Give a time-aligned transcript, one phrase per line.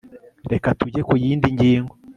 [0.51, 1.93] Reka tujye ku yindi ngingo